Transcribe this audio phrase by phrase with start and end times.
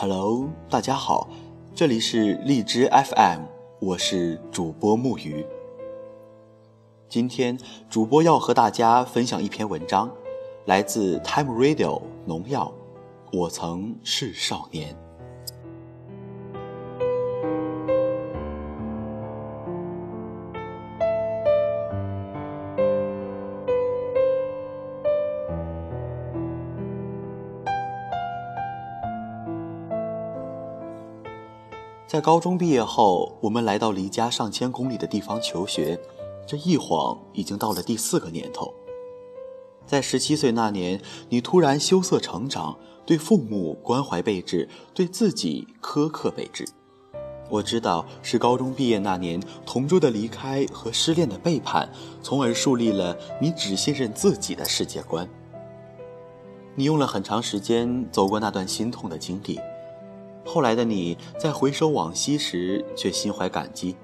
[0.00, 1.28] Hello，大家好，
[1.74, 3.40] 这里是荔枝 FM，
[3.80, 5.44] 我是主播木鱼。
[7.08, 7.58] 今天
[7.90, 10.08] 主播要和大家分享一篇文章，
[10.66, 12.72] 来自 Time Radio 农药。
[13.32, 14.96] 我曾是少年。
[32.08, 36.00] 在高中毕业后，我们来到离家上千公里的地方求学，
[36.46, 38.72] 这一晃已经到了第四个年头。
[39.84, 46.66] 在十七岁那年，你突然羞涩成长，对父母关怀备至，对自己苛刻备至。
[47.50, 51.90] 我知道是高中毕业那年，同桌的离开和失恋的背叛，
[52.22, 55.28] 从而树立了你只信任自己的世界观。
[56.74, 59.60] 你用了很长时间走过那段心痛的经历。
[60.44, 63.96] 后来的你在回首往昔时，却心怀感激，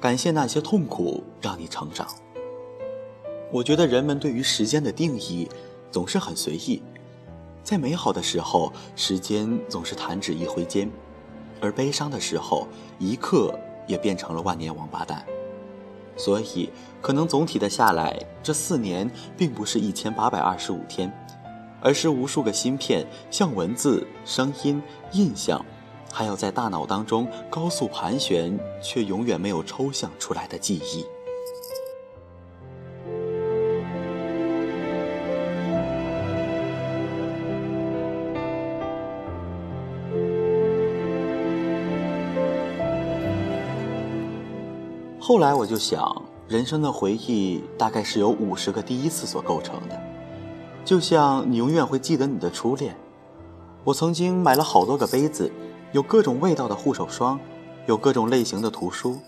[0.00, 2.06] 感谢那些痛苦让你成长。
[3.52, 5.48] 我觉得人们对于时间的定义
[5.90, 6.82] 总是很随意，
[7.62, 10.88] 在美好的时候，时间总是弹指一挥间；
[11.60, 12.68] 而悲伤的时候，
[12.98, 15.24] 一刻也变成了万年王八蛋。
[16.16, 16.70] 所以，
[17.02, 21.12] 可能总体的下来，这四年并不是一千八百二十五天。
[21.86, 25.64] 而是无数个芯片，像文字、声音、印象，
[26.12, 31.04] 还有在大脑当中高速盘旋却永远没有抽象出来的记忆。
[45.20, 50.15] 后来我就想，人生的回忆大概是由五十个第一次所构成的。
[50.86, 52.96] 就像你永远会记得你的初恋，
[53.82, 55.50] 我曾经买了好多个杯子，
[55.90, 57.40] 有各种味道的护手霜，
[57.86, 59.18] 有各种类型的图书，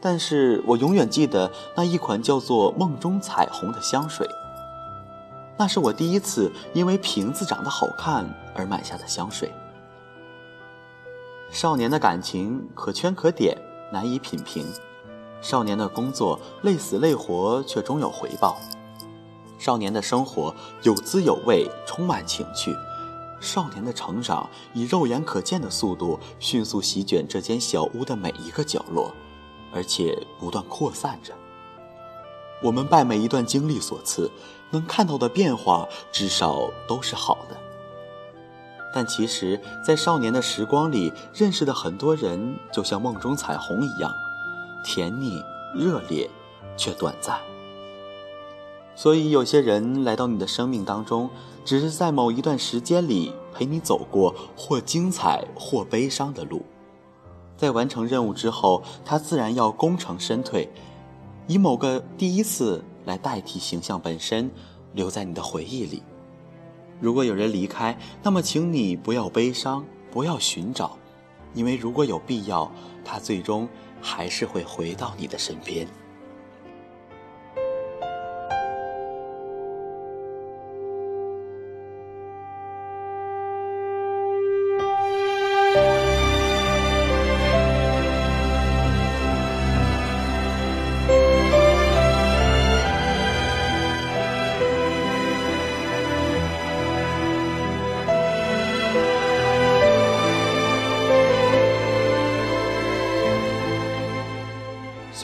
[0.00, 4.26] 但是我永远记得那一款叫做“梦中彩虹”的香水。
[5.58, 9.52] 那是我第一次因为瓶子长得好看而买下的香水。
[11.50, 13.54] 少年的感情可圈可点，
[13.92, 14.64] 难以品评；
[15.42, 18.56] 少年的工作累死累活，却终有回报。
[19.58, 22.72] 少年的生活有滋有味，充满情趣；
[23.40, 29.12] 少年的成长以肉眼可见的速度迅速席卷这间小屋的每一个角落，
[29.72, 31.32] 而且不断扩散着。
[32.62, 34.30] 我们拜每一段经历所赐，
[34.70, 37.56] 能看到的变化至少都是好的。
[38.94, 44.10] 但其实，在少年的时光里认识的很多人，就像梦中彩虹一样，
[44.82, 45.42] 甜蜜、
[45.74, 46.30] 热烈，
[46.78, 47.38] 却短暂。
[48.96, 51.28] 所以，有些人来到你的生命当中，
[51.66, 56.62] 只是在某一段时间里陪你走过或精彩或悲伤的路。
[57.58, 60.68] 在完成任务之后，他自然要功成身退，
[61.46, 64.50] 以某个第一次来代替形象本身，
[64.94, 66.02] 留在你的回忆里。
[66.98, 70.96] 如果有人离开，那么请你不要悲伤，不要寻找，
[71.52, 72.70] 因为如果有必要，
[73.04, 73.68] 他最终
[74.00, 75.86] 还是会回到你的身边。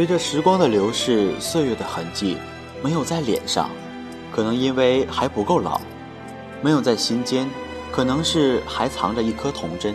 [0.00, 2.38] 随着时光的流逝，岁月的痕迹
[2.82, 3.68] 没有在脸上，
[4.32, 5.78] 可能因为还不够老；
[6.62, 7.46] 没有在心间，
[7.92, 9.94] 可能是还藏着一颗童真，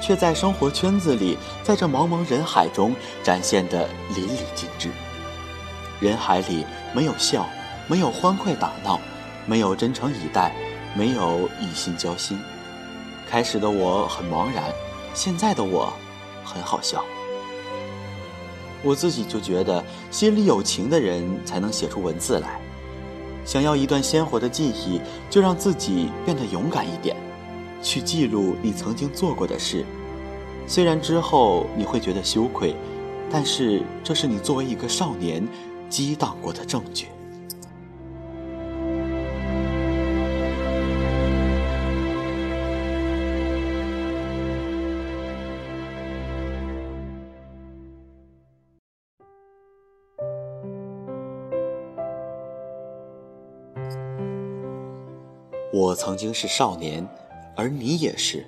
[0.00, 3.86] 却在生活圈子里，在这茫茫人海中展现的
[4.16, 4.88] 淋漓尽致。
[6.00, 6.64] 人海里
[6.94, 7.46] 没有笑，
[7.88, 8.98] 没有欢快打闹，
[9.44, 10.54] 没有真诚以待，
[10.94, 12.40] 没有以心交心。
[13.28, 14.64] 开始的我很茫然，
[15.12, 15.92] 现在的我
[16.42, 17.04] 很好笑。
[18.82, 22.60] 我自己就觉得，心里有情的人才能写出文字来。
[23.44, 27.16] 想要一段鲜活的记忆，就让自己变得勇敢一点，
[27.82, 29.84] 去记录你曾经做过的事。
[30.66, 32.76] 虽然之后你会觉得羞愧，
[33.30, 35.46] 但是这是你作为一个少年
[35.88, 37.06] 激荡过的证据。
[55.78, 57.06] 我曾经是少年，
[57.54, 58.44] 而你也是。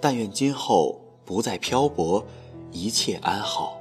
[0.00, 2.24] 但愿今后不再漂泊，
[2.72, 3.78] 一切安好。